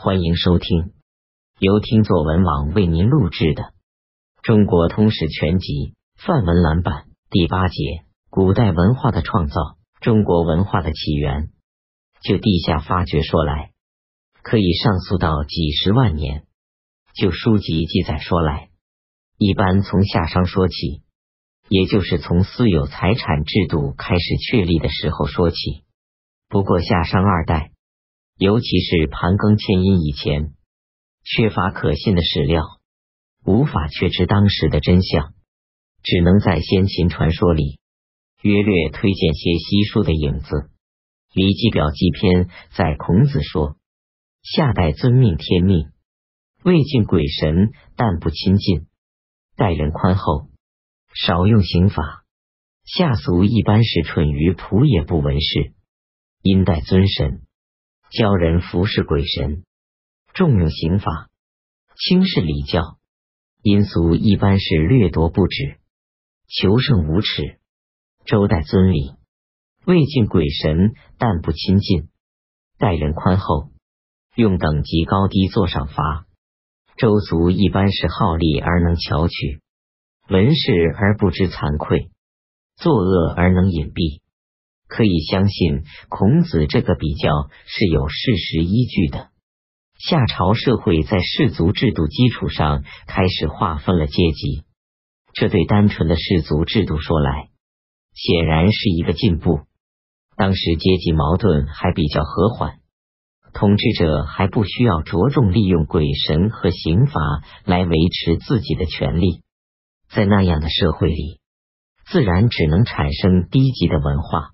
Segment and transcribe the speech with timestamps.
[0.00, 0.92] 欢迎收听
[1.58, 3.62] 由听作文网为您录制的
[4.42, 5.66] 《中国通史全集》
[6.24, 9.54] 范文蓝版第八节：古代文化的创造，
[10.00, 11.48] 中国文化的起源。
[12.22, 13.72] 就地下发掘说来，
[14.42, 16.42] 可以上溯到几十万年；
[17.16, 18.68] 就书籍记载说来，
[19.36, 21.02] 一般从夏商说起，
[21.68, 25.56] 也就是从私有财产制度开始确立的时候说起。
[26.48, 27.72] 不过夏商二代。
[28.38, 30.54] 尤其是盘庚迁殷以前，
[31.24, 32.62] 缺乏可信的史料，
[33.44, 35.34] 无法确知当时的真相，
[36.04, 37.80] 只能在先秦传说里
[38.40, 40.46] 约略推荐些稀疏的影子。
[41.32, 42.44] 《礼记表记篇》
[42.76, 43.76] 在孔子说
[44.42, 45.90] ：“夏代遵命天命，
[46.62, 48.86] 未敬鬼神，但不亲近；
[49.56, 50.46] 待人宽厚，
[51.12, 52.24] 少用刑法。
[52.84, 55.72] 夏俗一般是蠢于仆也不闻事，
[56.40, 57.42] 因待尊神。”
[58.10, 59.64] 教人服侍鬼神，
[60.32, 61.28] 重用刑法，
[61.94, 62.96] 轻视礼教，
[63.62, 65.76] 因俗一般是掠夺不止，
[66.46, 67.58] 求胜无耻。
[68.24, 69.12] 周代尊礼，
[69.84, 72.08] 未敬鬼神，但不亲近，
[72.78, 73.72] 待人宽厚，
[74.34, 76.26] 用等级高低做赏罚。
[76.96, 79.60] 周族一般是好利而能巧取，
[80.30, 82.10] 闻事而不知惭愧，
[82.76, 84.22] 作恶而能隐蔽。
[84.88, 87.30] 可以相信，孔子这个比较
[87.66, 89.28] 是有事实依据的。
[89.98, 94.64] 夏朝社会在氏族制度基础上开始划分了阶级，
[95.34, 97.48] 这对单纯的氏族制度说来，
[98.14, 99.60] 显然是一个进步。
[100.36, 102.78] 当时阶级矛盾还比较和缓，
[103.52, 107.20] 统治者还不需要着重利用鬼神和刑法
[107.64, 109.42] 来维持自己的权利。
[110.08, 111.40] 在那样的社会里，
[112.06, 114.50] 自然只能产生低级的文化。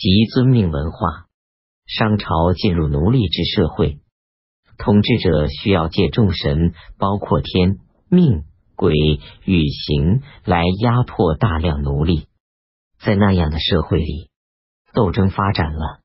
[0.00, 1.26] 即尊命文化，
[1.86, 3.98] 商朝进入奴隶制社会，
[4.78, 7.76] 统治者需要借众神，包括天
[8.08, 8.44] 命、
[8.76, 8.94] 鬼
[9.44, 12.28] 与行，来压迫大量奴隶。
[12.98, 14.30] 在那样的社会里，
[14.94, 16.00] 斗争发展了，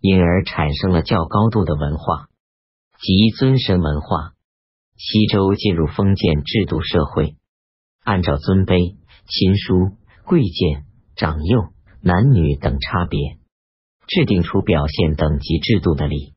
[0.00, 2.28] 因而产生了较高度的文化，
[3.00, 4.34] 即尊神文化。
[4.96, 7.34] 西周进入封建制度社会，
[8.04, 8.94] 按照尊卑、
[9.26, 10.84] 亲疏、贵贱、
[11.16, 11.73] 长幼。
[12.06, 13.38] 男女等差别，
[14.06, 16.34] 制定出表现等级制度的礼。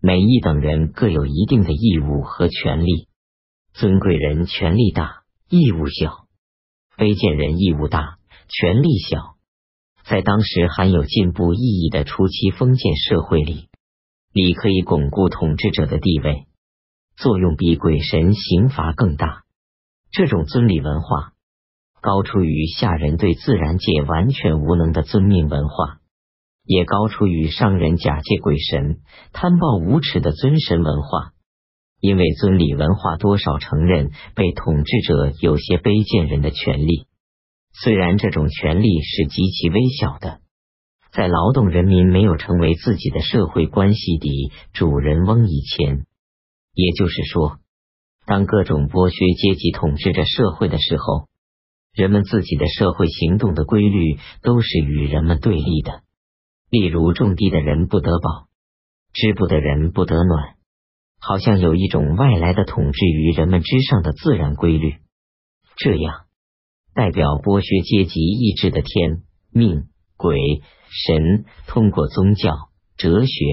[0.00, 3.08] 每一等人各有一定的义务和权利。
[3.74, 6.24] 尊贵人权力大，义务小；
[6.96, 8.16] 卑贱人义务大，
[8.48, 9.36] 权力小。
[10.06, 13.68] 在当时含有进步意义的初期封建社会里，
[14.32, 16.46] 礼可以巩固统治者的地位，
[17.18, 19.42] 作用比鬼神刑罚更大。
[20.10, 21.33] 这种尊礼文化。
[22.04, 26.00] 高出于下人对自然界完全无能的尊命文化，
[26.62, 28.98] 也高出于商人假借鬼神
[29.32, 31.32] 贪暴无耻的尊神文化。
[32.00, 37.06] 因为尊礼文化多少承认被统治者有些卑贱人的权利，
[37.72, 40.40] 虽然这种权利是极其微小的，
[41.10, 46.04] 在劳动人民没有成为自己的社会关系的主人翁以前，
[46.74, 47.60] 也就是说，
[48.26, 51.32] 当各种剥削阶级统治着社会的时候。
[51.94, 56.02] 人们自己的社会行动的规律都是与人们对立的，
[56.68, 58.48] 例如种地的人不得饱，
[59.12, 60.56] 织布的人不得暖，
[61.20, 64.96] 好像有一种外来的统治于人们之上的自然规律。
[65.76, 66.24] 这样，
[66.94, 69.22] 代表剥削阶级意志的天
[69.52, 69.84] 命
[70.16, 70.36] 鬼
[71.06, 72.50] 神，通过宗教、
[72.96, 73.44] 哲学、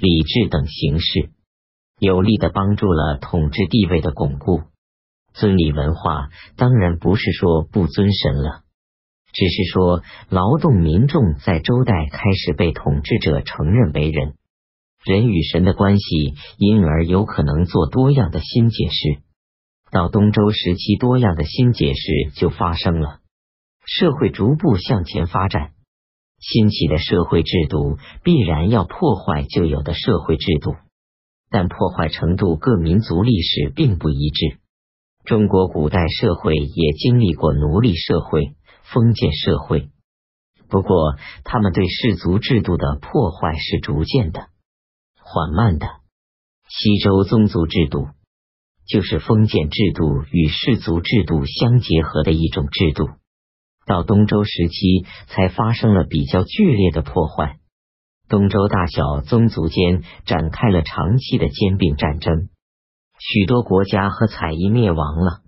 [0.00, 1.30] 礼制等形式，
[2.00, 4.62] 有力的帮助了统治地位的巩固。
[5.34, 8.62] 尊礼文化当然不是说不尊神了，
[9.32, 14.34] 只是说劳动民众在周代开始被统治者承认为人，
[15.04, 19.22] 人与神的关系因而有可能做多样的新解释。
[19.90, 23.18] 到东周时期，多样的新解释就发生了，
[23.84, 25.72] 社会逐步向前发展，
[26.38, 30.76] 新起的社会制度必然要破坏旧有的社会制度，
[31.50, 34.58] 但破坏程度各民族历史并不一致。
[35.24, 39.88] 中国古代社会也经历过奴隶社会、封建社会，
[40.68, 44.48] 不过他们对氏族制度的破坏是逐渐的、
[45.18, 45.86] 缓慢的。
[46.68, 48.08] 西周宗族制度
[48.86, 53.08] 就是封建制度与氏族制度相结合的一种制度，
[53.86, 57.60] 到东周时期才发生了比较剧烈的破坏。
[58.28, 62.50] 东周大小宗族间展开了长期的兼并战争。
[63.18, 65.42] 许多国家和采邑灭亡了，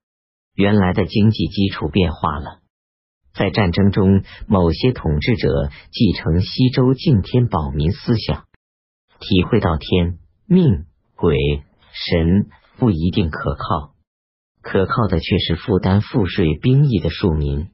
[0.54, 2.60] 原来的经济基础变化了。
[3.34, 8.44] 在战争中，某些统治者继承西周敬天保民思想，
[9.20, 10.86] 体会到天命
[11.16, 11.36] 鬼、
[11.92, 12.48] 神
[12.78, 13.94] 不一定可靠，
[14.62, 17.68] 可靠的却是负担赋税兵役的庶民。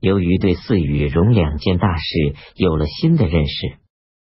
[0.00, 3.78] 由于对四与戎两件大事有了新的认识，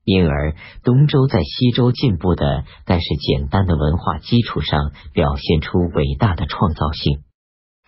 [0.09, 7.21] 因而东周在西周进步的但是简单的文化基础上，表现出伟大的创造性，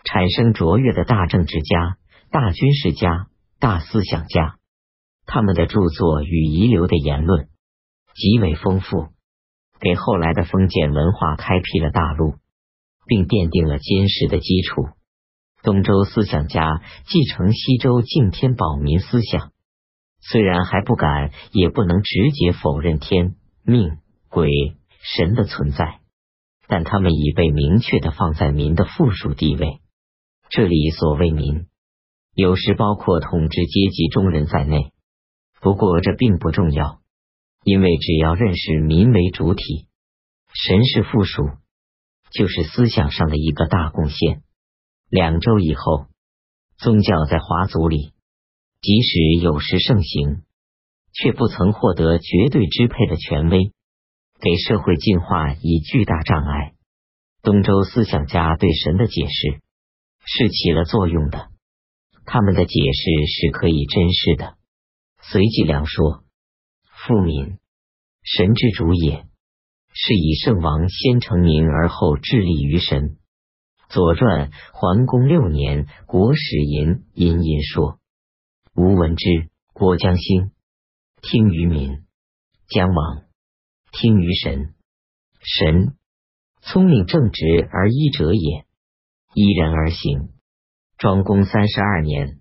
[0.04, 1.96] 产生卓越的大政治家、
[2.30, 3.26] 大军事家、
[3.58, 4.56] 大思想家。
[5.26, 7.48] 他们的著作与遗留的言论
[8.14, 9.08] 极为丰富，
[9.80, 12.34] 给后来的封建文化开辟了大路，
[13.06, 14.88] 并奠定了坚实的基础。
[15.62, 19.52] 东周思想家继承西周敬天保民思想，
[20.22, 23.34] 虽然还不敢也不能直接否认天
[23.64, 23.98] 命
[24.28, 24.48] 鬼
[25.16, 26.00] 神的存在，
[26.68, 29.80] 但他们已被明确的放在民的附属地位。
[30.48, 31.66] 这里所谓民，
[32.34, 34.92] 有时包括统治阶级中人在内。
[35.60, 37.00] 不过这并不重要，
[37.64, 39.86] 因为只要认识民为主体，
[40.54, 41.42] 神是附属，
[42.30, 44.42] 就是思想上的一个大贡献。
[45.08, 46.06] 两周以后，
[46.78, 48.12] 宗教在华族里，
[48.82, 50.42] 即使有时盛行，
[51.12, 53.70] 却不曾获得绝对支配的权威，
[54.40, 56.74] 给社会进化以巨大障碍。
[57.42, 59.60] 东周思想家对神的解释
[60.26, 61.50] 是起了作用的，
[62.26, 64.56] 他们的解释是可以真实的。
[65.20, 66.24] 随即良说
[67.06, 67.58] ：“富民，
[68.24, 69.26] 神之主也，
[69.94, 73.16] 是以圣王先成名而后致力于神。”
[73.94, 78.00] 《左传》桓公六年，国史寅殷殷说
[78.74, 80.50] ：“吴闻之，国将兴，
[81.20, 82.04] 听于民；
[82.68, 83.24] 将亡，
[83.92, 84.74] 听于神。
[85.40, 85.94] 神，
[86.62, 88.64] 聪明正直而医者也，
[89.34, 90.30] 依人而行。”
[90.96, 92.40] 庄公三十二年，